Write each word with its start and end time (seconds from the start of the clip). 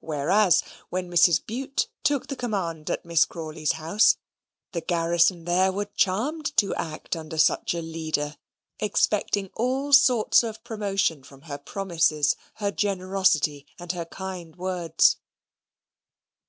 Whereas, 0.00 0.64
when 0.90 1.08
Mrs. 1.08 1.46
Bute 1.46 1.86
took 2.02 2.26
the 2.26 2.34
command 2.34 2.90
at 2.90 3.04
Miss 3.04 3.24
Crawley's 3.24 3.74
house, 3.78 4.16
the 4.72 4.80
garrison 4.80 5.44
there 5.44 5.70
were 5.70 5.84
charmed 5.94 6.56
to 6.56 6.74
act 6.74 7.14
under 7.14 7.38
such 7.38 7.74
a 7.74 7.80
leader, 7.80 8.36
expecting 8.80 9.50
all 9.54 9.92
sorts 9.92 10.42
of 10.42 10.64
promotion 10.64 11.22
from 11.22 11.42
her 11.42 11.58
promises, 11.58 12.34
her 12.54 12.72
generosity, 12.72 13.66
and 13.78 13.92
her 13.92 14.04
kind 14.06 14.56
words. 14.56 15.18